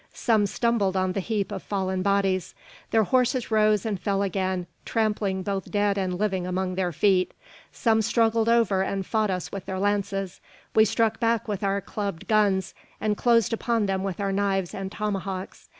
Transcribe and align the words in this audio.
Some 0.15 0.47
stumbled 0.47 0.97
on 0.97 1.11
the 1.13 1.19
heap 1.19 1.51
of 1.51 1.61
fallen 1.61 2.01
bodies. 2.01 2.55
Their 2.89 3.03
horses 3.03 3.51
rose 3.51 3.85
and 3.85 3.99
fell 3.99 4.23
again, 4.23 4.65
trampling 4.83 5.43
both 5.43 5.69
dead 5.69 5.95
and 5.95 6.17
living 6.17 6.47
among 6.47 6.73
their 6.73 6.91
feet. 6.91 7.35
Some 7.71 8.01
struggled 8.01 8.49
over 8.49 8.81
and 8.81 9.05
fought 9.05 9.29
us 9.29 9.51
with 9.51 9.67
their 9.67 9.77
lances. 9.77 10.41
We 10.73 10.85
struck 10.85 11.19
back 11.19 11.47
with 11.47 11.63
our 11.63 11.81
clubbed 11.81 12.27
guns, 12.27 12.73
and 12.99 13.15
closed 13.15 13.53
upon 13.53 13.85
them 13.85 14.01
with 14.01 14.19
our 14.19 14.31
knives 14.31 14.73
and 14.73 14.91
tomahawks. 14.91 15.69